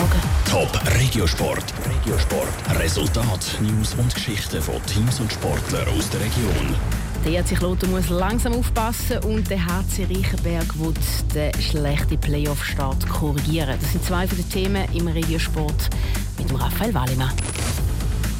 Morgen. 0.00 0.20
Top 0.48 0.80
Regiosport. 0.98 1.74
Regiosport. 1.84 2.48
Resultat, 2.78 3.58
News 3.60 3.94
und 3.94 4.14
Geschichten 4.14 4.62
von 4.62 4.80
Teams 4.86 5.20
und 5.20 5.30
Sportlern 5.30 5.86
aus 5.88 6.08
der 6.08 6.20
Region. 6.20 6.74
Der 7.22 7.42
HC 7.42 7.56
Kloten 7.56 7.90
muss 7.90 8.08
langsam 8.08 8.54
aufpassen 8.54 9.18
und 9.24 9.50
der 9.50 9.58
HC 9.58 10.04
Reichenberg 10.04 10.78
will 10.78 10.94
den 11.34 11.52
schlechten 11.60 12.18
Playoff-Start 12.18 13.10
korrigieren. 13.10 13.76
Das 13.78 13.92
sind 13.92 14.02
zwei 14.02 14.26
von 14.26 14.38
den 14.38 14.48
Themen 14.48 14.88
im 14.94 15.06
Regiosport 15.06 15.90
mit 16.38 16.48
dem 16.48 16.56
Raphael 16.56 16.94
Wallimann. 16.94 17.32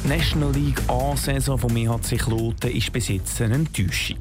National 0.05 0.51
League 0.53 0.81
A-Saison 0.87 1.59
vom 1.59 1.77
EHC 1.77 2.17
Kloten 2.17 2.71
ist 2.71 2.91
bis 2.91 3.07
jetzt 3.09 3.39
eine 3.39 3.53
Enttäuschung. 3.53 4.17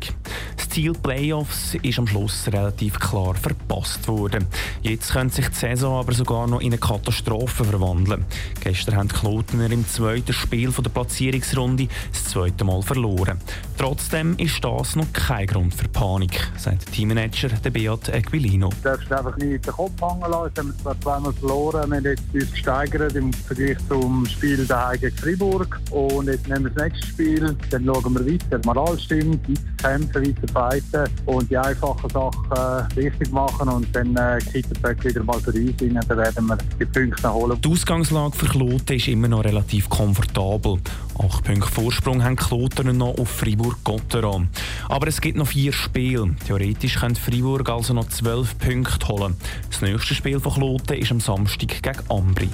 Ziel 0.70 0.92
Playoffs 0.92 1.74
ist 1.82 1.98
am 1.98 2.06
Schluss 2.06 2.46
relativ 2.46 3.00
klar 3.00 3.34
verpasst 3.34 4.06
worden. 4.06 4.46
Jetzt 4.82 5.12
könnte 5.12 5.34
sich 5.34 5.48
die 5.48 5.56
Saison 5.56 5.98
aber 5.98 6.12
sogar 6.12 6.46
noch 6.46 6.60
in 6.60 6.68
eine 6.68 6.78
Katastrophe 6.78 7.64
verwandeln. 7.64 8.24
Gestern 8.62 8.94
haben 8.96 9.08
die 9.08 9.16
Klotener 9.16 9.68
im 9.72 9.86
zweiten 9.88 10.32
Spiel 10.32 10.70
der 10.70 10.90
Platzierungsrunde 10.90 11.88
das 12.12 12.24
zweite 12.24 12.62
Mal 12.62 12.82
verloren. 12.82 13.38
Trotzdem 13.76 14.36
ist 14.36 14.62
das 14.62 14.94
noch 14.94 15.12
kein 15.12 15.48
Grund 15.48 15.74
für 15.74 15.88
Panik, 15.88 16.38
sagt 16.56 16.92
Teammanager 16.92 17.48
Beat 17.70 18.08
Equilino. 18.08 18.68
Du 18.68 18.76
darfst 18.90 19.12
einfach 19.12 19.36
nicht 19.38 19.66
den 19.66 19.72
Kopf 19.72 20.00
hängen 20.00 20.30
lassen. 20.30 20.46
Jetzt 20.46 20.58
haben 20.58 20.68
wir 20.68 20.78
zwar 20.82 21.00
zweimal 21.00 21.32
verloren, 21.32 21.90
wir 21.90 21.96
haben 21.96 22.04
jetzt 22.04 22.22
uns 22.32 22.50
gesteigert 22.52 23.16
im 23.16 23.32
Vergleich 23.32 23.78
zum 23.88 24.24
Spiel 24.26 24.64
daheim 24.66 25.00
gegen 25.00 25.16
Fribourg. 25.16 25.80
Und 25.90 26.28
jetzt 26.28 26.46
nehmen 26.46 26.64
wir 26.64 26.70
das 26.70 26.84
nächste 26.84 27.06
Spiel, 27.08 27.56
dann 27.70 27.84
schauen 27.84 28.14
wir 28.14 28.32
weiter. 28.32 28.60
Moral 28.64 28.98
stimmt, 29.00 29.48
weiter 29.48 29.80
kämpfen, 29.82 30.26
weiter 30.26 30.59
fighten 30.60 31.08
und 31.26 31.50
die 31.50 31.56
einfachen 31.56 32.10
Sachen 32.10 32.52
äh, 32.52 33.00
richtig 33.00 33.32
machen 33.32 33.68
und 33.68 33.86
dann 33.94 34.14
äh, 34.16 34.38
kippt 34.38 35.04
wieder 35.04 35.22
mal 35.22 35.40
für 35.40 35.52
uns 35.52 35.80
rein, 35.80 36.00
dann 36.06 36.18
werden 36.18 36.46
wir 36.46 36.58
die 36.78 36.84
Punkte 36.84 37.32
holen. 37.32 37.58
Die 37.62 37.68
Ausgangslage 37.68 38.36
für 38.36 38.46
Kloten 38.46 38.96
ist 38.96 39.08
immer 39.08 39.28
noch 39.28 39.44
relativ 39.44 39.88
komfortabel. 39.88 40.78
Acht 41.18 41.44
Punkte 41.44 41.70
Vorsprung 41.70 42.22
haben 42.22 42.36
Kloten 42.36 42.96
noch 42.96 43.18
auf 43.18 43.28
Fribourg-Gotteron. 43.28 44.48
Aber 44.88 45.06
es 45.06 45.20
gibt 45.20 45.38
noch 45.38 45.48
vier 45.48 45.72
Spiele. 45.72 46.34
Theoretisch 46.46 46.96
könnte 46.96 47.20
Fribourg 47.20 47.68
also 47.68 47.94
noch 47.94 48.08
zwölf 48.08 48.58
Punkte 48.58 49.08
holen. 49.08 49.36
Das 49.70 49.80
nächste 49.80 50.14
Spiel 50.14 50.40
von 50.40 50.52
Kloten 50.52 50.98
ist 50.98 51.10
am 51.10 51.20
Samstag 51.20 51.68
gegen 51.68 51.98
Ambri. 52.08 52.48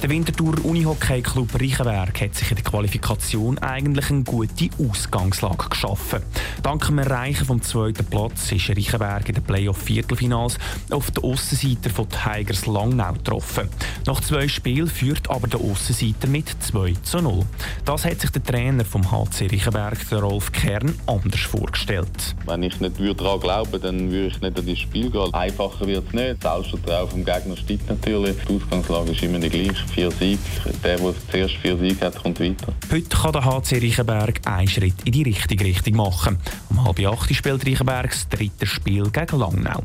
Der 0.00 0.10
Winterthur 0.10 0.64
Unihockey 0.64 1.22
Club 1.22 1.52
Reichenberg 1.54 2.20
hat 2.20 2.32
sich 2.32 2.48
in 2.50 2.56
der 2.56 2.64
Qualifikation 2.64 3.58
eigentlich 3.58 4.10
eine 4.10 4.22
gute 4.22 4.68
Ausgangslage 4.78 5.68
geschaffen. 5.68 6.22
Dank 6.62 6.86
dem 6.86 6.98
Erreichen 6.98 7.44
vom 7.44 7.60
zweiten 7.60 8.04
Platz 8.04 8.52
ist 8.52 8.70
Reichenberg 8.70 9.28
in 9.28 9.34
den 9.34 9.42
Playoff-Viertelfinals 9.42 10.56
auf 10.90 11.10
der 11.10 11.24
Aussenseiter 11.24 11.90
von 11.90 12.06
Tigers 12.08 12.66
Langnau 12.66 13.12
getroffen. 13.14 13.68
Nach 14.06 14.20
zwei 14.20 14.46
Spielen 14.46 14.86
führt 14.86 15.28
aber 15.28 15.48
der 15.48 15.58
Aussenseiter 15.58 16.28
mit 16.28 16.46
2 16.62 16.94
zu 17.02 17.20
0. 17.20 17.44
Das 17.84 18.04
hat 18.04 18.20
sich 18.20 18.30
der 18.30 18.44
Trainer 18.44 18.84
vom 18.84 19.10
HC 19.10 19.48
Reichenberg, 19.50 19.98
Rolf 20.12 20.52
Kern, 20.52 20.94
anders 21.06 21.40
vorgestellt. 21.40 22.36
Wenn 22.46 22.62
ich 22.62 22.78
nicht 22.80 23.00
daran 23.00 23.40
glaube, 23.40 23.80
dann 23.80 24.12
würde 24.12 24.28
ich 24.28 24.40
nicht 24.40 24.58
an 24.58 24.66
das 24.66 24.78
Spiel 24.78 25.10
gehen. 25.10 25.34
Einfacher 25.34 25.88
wird 25.88 26.06
es 26.06 26.12
nicht. 26.12 26.42
Selbstvertrauen 26.42 27.10
vom 27.10 27.24
Gegner 27.24 27.56
steigt 27.56 27.88
natürlich. 27.88 28.36
Die 28.48 28.54
Ausgangslage 28.54 29.10
ist 29.10 29.22
immer 29.24 29.40
die 29.40 29.50
gleiche 29.50 29.87
vier 29.90 30.10
Siege. 30.10 30.38
Der, 30.84 30.96
der 30.96 31.14
zuerst 31.30 31.54
vier 31.56 31.76
Siege 31.76 32.06
hat, 32.06 32.22
kommt 32.22 32.40
weiter. 32.40 32.72
Heute 32.90 33.08
kann 33.08 33.32
der 33.32 33.44
HC 33.44 33.78
Reichenberg 33.78 34.40
einen 34.46 34.68
Schritt 34.68 34.94
in 35.04 35.12
die 35.12 35.22
richtige 35.22 35.64
Richtung 35.64 35.96
machen. 35.96 36.38
Um 36.70 36.84
halb 36.84 37.00
acht 37.06 37.34
spielt 37.34 37.66
Reichenberg 37.66 38.10
das 38.10 38.28
dritte 38.28 38.66
Spiel 38.66 39.10
gegen 39.10 39.38
Langnau. 39.38 39.82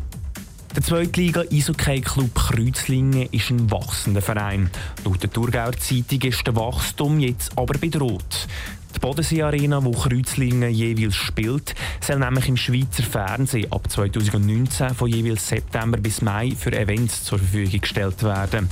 Der 0.76 0.82
Zweitliga 0.82 1.44
Eishockey 1.52 2.02
Club 2.02 2.34
Kreuzlingen 2.34 3.28
ist 3.32 3.52
ein 3.52 3.70
wachsender 3.70 4.24
Verein. 4.24 4.72
Laut 5.06 5.22
der 5.22 5.32
Thurgauer 5.32 5.74
Zeitung 5.74 6.22
ist 6.22 6.48
der 6.48 6.56
Wachstum 6.56 7.20
jetzt 7.20 7.56
aber 7.56 7.78
bedroht. 7.78 8.48
Die 8.96 9.00
Bodensee 9.00 9.44
Arena, 9.44 9.84
wo 9.84 9.92
Kreuzlingen 9.92 10.72
jeweils 10.72 11.16
spielt, 11.16 11.76
soll 12.02 12.18
nämlich 12.18 12.48
im 12.48 12.58
Schweizer 12.58 13.04
Fernsehen 13.04 13.72
ab 13.72 13.90
2019 13.90 14.96
von 14.96 15.10
jeweils 15.10 15.48
September 15.48 15.98
bis 15.98 16.24
Mai 16.24 16.54
für 16.58 16.72
Events 16.72 17.24
zur 17.24 17.38
Verfügung 17.38 17.82
gestellt 17.82 18.24
werden. 18.24 18.70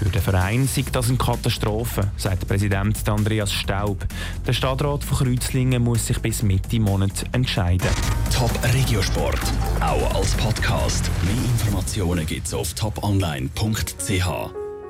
Für 0.00 0.08
den 0.08 0.22
Verein 0.22 0.66
sei 0.66 0.82
das 0.90 1.10
eine 1.10 1.18
Katastrophe, 1.18 2.10
sagt 2.16 2.48
Präsident 2.48 3.06
Andreas 3.06 3.52
Staub. 3.52 3.98
Der 4.46 4.54
Stadtrat 4.54 5.04
von 5.04 5.18
Kreuzlingen 5.18 5.84
muss 5.84 6.06
sich 6.06 6.18
bis 6.20 6.42
Mitte 6.42 6.80
Monat 6.80 7.26
entscheiden. 7.32 7.90
Top 8.34 8.50
Regiosport, 8.72 9.42
auch 9.78 10.14
als 10.14 10.32
Podcast. 10.36 11.10
Mehr 11.22 11.44
Informationen 11.44 12.24
gibt's 12.24 12.54
auf 12.54 12.72
toponline.ch. 12.72 14.59